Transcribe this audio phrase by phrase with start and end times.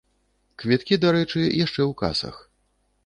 [0.61, 2.35] Квіткі, дарэчы, яшчэ ў касах.